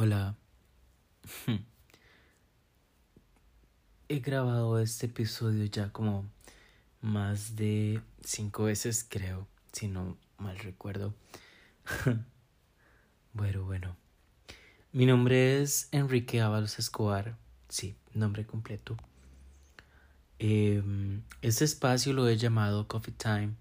Hola. 0.00 0.36
He 4.08 4.20
grabado 4.20 4.78
este 4.78 5.06
episodio 5.06 5.64
ya 5.64 5.90
como 5.90 6.24
más 7.00 7.56
de 7.56 8.00
cinco 8.24 8.62
veces, 8.62 9.04
creo, 9.08 9.48
si 9.72 9.88
no 9.88 10.16
mal 10.36 10.56
recuerdo. 10.60 11.14
bueno, 13.32 13.64
bueno. 13.64 13.96
Mi 14.92 15.04
nombre 15.04 15.60
es 15.60 15.88
Enrique 15.90 16.40
Ábalos 16.42 16.78
Escobar. 16.78 17.36
Sí, 17.68 17.96
nombre 18.14 18.46
completo. 18.46 18.96
Em, 20.38 21.24
este 21.42 21.64
espacio 21.64 22.12
lo 22.12 22.28
he 22.28 22.36
llamado 22.36 22.86
Coffee 22.86 23.14
Time 23.14 23.54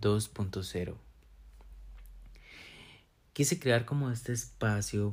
2.0. 0.00 0.96
Quise 3.34 3.58
crear 3.58 3.84
como 3.84 4.12
este 4.12 4.32
espacio 4.32 5.12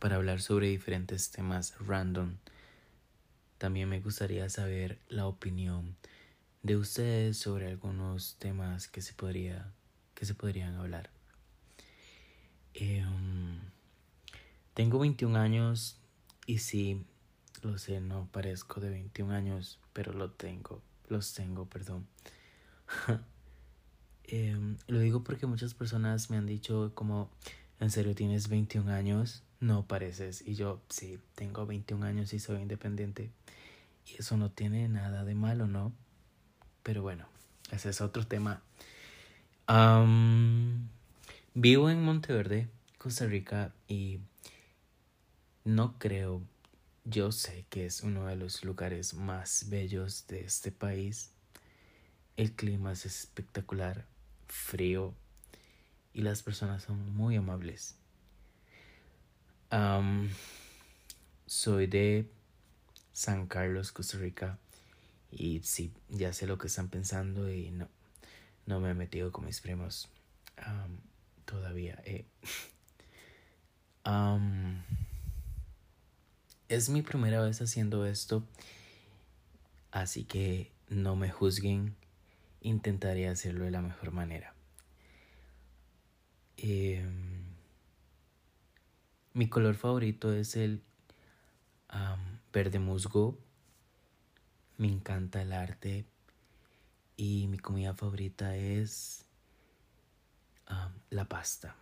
para 0.00 0.16
hablar 0.16 0.40
sobre 0.40 0.66
diferentes 0.66 1.30
temas 1.30 1.76
random. 1.78 2.34
También 3.58 3.88
me 3.88 4.00
gustaría 4.00 4.48
saber 4.48 4.98
la 5.06 5.28
opinión 5.28 5.94
de 6.64 6.76
ustedes 6.76 7.38
sobre 7.38 7.68
algunos 7.68 8.34
temas 8.40 8.88
que 8.88 9.02
se 9.02 9.12
podría 9.12 9.72
que 10.16 10.26
se 10.26 10.34
podrían 10.34 10.74
hablar. 10.74 11.10
Em, 12.74 13.60
tengo 14.74 14.98
21 14.98 15.36
años 15.36 15.96
y 16.46 16.58
sí, 16.58 17.06
lo 17.62 17.78
sé, 17.78 18.00
no 18.00 18.28
parezco 18.32 18.80
de 18.80 18.90
21 18.90 19.30
años, 19.30 19.78
pero 19.92 20.12
lo 20.12 20.32
tengo, 20.32 20.82
los 21.08 21.34
tengo, 21.34 21.66
perdón. 21.66 22.08
Em, 24.32 24.76
lo 24.86 25.00
digo 25.00 25.24
porque 25.24 25.46
muchas 25.46 25.74
personas 25.74 26.30
me 26.30 26.36
han 26.36 26.46
dicho 26.46 26.92
como, 26.94 27.28
¿en 27.80 27.90
serio 27.90 28.14
tienes 28.14 28.48
21 28.48 28.92
años? 28.92 29.42
No 29.58 29.88
pareces. 29.88 30.46
Y 30.46 30.54
yo, 30.54 30.80
sí, 30.88 31.18
tengo 31.34 31.66
21 31.66 32.06
años 32.06 32.32
y 32.32 32.38
soy 32.38 32.62
independiente. 32.62 33.32
Y 34.06 34.20
eso 34.20 34.36
no 34.36 34.50
tiene 34.52 34.88
nada 34.88 35.24
de 35.24 35.34
malo, 35.34 35.66
¿no? 35.66 35.92
Pero 36.84 37.02
bueno, 37.02 37.26
ese 37.72 37.90
es 37.90 38.00
otro 38.00 38.24
tema. 38.24 38.62
vivo 41.54 41.90
en 41.90 42.02
Monteverde, 42.04 42.68
Costa 42.98 43.26
Rica, 43.26 43.74
y 43.88 44.20
no 45.64 45.98
creo, 45.98 46.42
yo 47.04 47.32
sé 47.32 47.66
que 47.68 47.84
es 47.86 48.02
uno 48.02 48.26
de 48.26 48.36
los 48.36 48.64
lugares 48.64 49.14
más 49.14 49.66
bellos 49.68 50.28
de 50.28 50.42
este 50.44 50.70
país. 50.70 51.32
El 52.36 52.52
clima 52.52 52.92
es 52.92 53.06
espectacular, 53.06 54.06
frío, 54.50 55.14
y 56.12 56.22
las 56.22 56.42
personas 56.42 56.82
son 56.82 57.14
muy 57.14 57.36
amables. 57.36 57.96
soy 61.46 61.86
de 61.86 62.30
San 63.12 63.46
Carlos, 63.46 63.92
Costa 63.92 64.18
Rica. 64.18 64.58
Y 65.30 65.60
sí, 65.62 65.92
ya 66.08 66.32
sé 66.32 66.46
lo 66.46 66.58
que 66.58 66.66
están 66.66 66.88
pensando 66.88 67.52
y 67.52 67.70
no, 67.70 67.88
no 68.66 68.80
me 68.80 68.90
he 68.90 68.94
metido 68.94 69.30
con 69.30 69.44
mis 69.44 69.60
primos 69.60 70.08
todavía. 71.44 72.02
Eh. 72.04 72.26
es 76.68 76.88
mi 76.88 77.02
primera 77.02 77.42
vez 77.42 77.60
haciendo 77.60 78.06
esto, 78.06 78.44
así 79.90 80.24
que 80.24 80.70
no 80.88 81.16
me 81.16 81.30
juzguen. 81.30 81.96
Intentaré 82.60 83.28
hacerlo 83.28 83.64
de 83.64 83.70
la 83.70 83.80
mejor 83.80 84.12
manera. 84.12 84.54
Em, 86.56 87.44
mi 89.32 89.48
color 89.48 89.74
favorito 89.74 90.32
es 90.32 90.56
el 90.56 90.82
verde 92.52 92.78
musgo. 92.78 93.38
Me 94.76 94.88
encanta 94.88 95.42
el 95.42 95.52
arte 95.52 96.04
y 97.16 97.46
mi 97.48 97.58
comida 97.58 97.94
favorita 97.94 98.56
es 98.56 99.26
la 101.10 101.24
pasta. 101.24 101.76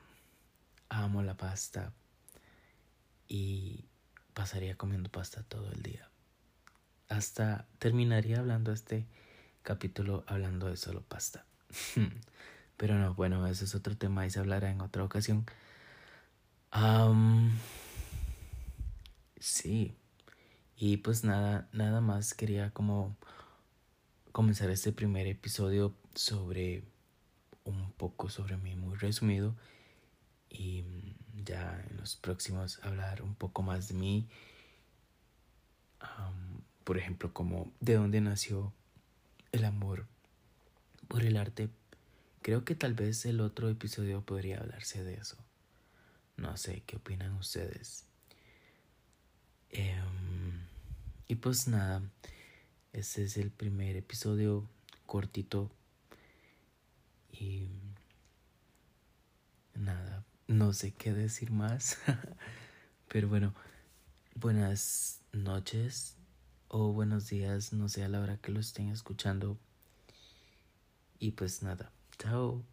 Amo 0.89 1.23
la 1.23 1.37
pasta 1.37 1.93
y 3.29 3.85
pasaría 4.35 4.77
comiendo 4.77 5.11
pasta 5.11 5.43
todo 5.43 5.71
el 5.71 5.83
día. 5.83 6.09
Hasta 7.09 7.67
terminaría 7.79 8.39
hablando 8.39 8.73
este 8.73 9.07
capítulo 9.69 10.25
hablando 10.27 10.67
de 10.71 10.79
solo 10.79 11.03
pasta. 11.03 11.45
Pero 12.79 12.95
no, 12.95 13.13
bueno, 13.13 13.47
ese 13.47 13.67
es 13.67 13.75
otro 13.75 13.99
tema 13.99 14.25
y 14.25 14.31
se 14.31 14.39
hablará 14.39 14.71
en 14.71 14.81
otra 14.81 15.05
ocasión. 15.05 15.45
sí. 19.39 19.95
Y 20.75 20.97
pues 20.97 21.23
nada, 21.23 21.69
nada 21.73 22.01
más 22.01 22.33
quería 22.33 22.71
como 22.71 23.15
comenzar 24.33 24.71
este 24.71 24.91
primer 24.91 25.27
episodio 25.27 25.95
sobre 26.15 26.85
un 27.65 27.93
poco 27.93 28.31
sobre 28.31 28.57
mí 28.57 28.75
muy 28.75 28.97
resumido 28.97 29.55
y 30.49 30.83
ya 31.45 31.85
en 31.91 31.99
los 31.99 32.17
próximos 32.17 32.81
hablar 32.85 33.21
un 33.21 33.35
poco 33.35 33.61
más 33.61 33.89
de 33.89 33.95
mí. 33.95 34.29
por 36.85 36.97
ejemplo, 36.97 37.35
como 37.35 37.71
de 37.81 37.97
dónde 37.97 38.23
nació 38.23 38.73
el 39.59 39.65
amor 39.65 40.07
por 41.09 41.25
el 41.25 41.37
arte 41.37 41.69
Creo 42.43 42.65
que 42.65 42.75
tal 42.75 42.95
vez 42.95 43.27
el 43.27 43.41
otro 43.41 43.69
episodio 43.69 44.23
podría 44.23 44.59
hablarse 44.59 45.03
de 45.03 45.15
eso. 45.15 45.37
No 46.37 46.57
sé, 46.57 46.83
¿qué 46.87 46.97
opinan 46.97 47.35
ustedes? 47.35 48.07
Em, 49.71 50.63
y 51.27 51.35
pues 51.35 51.69
nada, 51.69 52.01
este 52.93 53.25
es 53.25 53.37
el 53.37 53.51
primer 53.51 53.97
episodio 53.97 54.69
cortito. 55.05 55.71
Y 57.33 57.69
nada, 59.75 60.25
no 60.47 60.73
sé 60.73 60.93
qué 60.93 61.13
decir 61.13 61.51
más. 61.51 61.99
Pero 63.09 63.29
bueno, 63.29 63.53
buenas 64.37 65.21
noches 65.33 66.18
o 66.69 66.93
buenos 66.93 67.29
días, 67.29 67.73
no 67.73 67.89
sé 67.89 68.05
a 68.05 68.09
la 68.09 68.21
hora 68.21 68.39
que 68.39 68.53
lo 68.53 68.61
estén 68.61 68.89
escuchando. 68.89 69.59
Y 71.19 71.33
pues 71.33 71.63
nada. 71.63 71.93
Ciao. 72.19 72.65